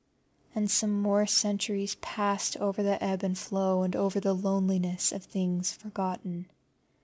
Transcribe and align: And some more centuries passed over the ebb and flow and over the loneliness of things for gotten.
And 0.55 0.67
some 0.71 0.99
more 0.99 1.27
centuries 1.27 1.93
passed 2.01 2.57
over 2.57 2.81
the 2.81 3.03
ebb 3.03 3.21
and 3.21 3.37
flow 3.37 3.83
and 3.83 3.95
over 3.95 4.19
the 4.19 4.33
loneliness 4.33 5.11
of 5.11 5.23
things 5.23 5.73
for 5.73 5.89
gotten. 5.89 6.49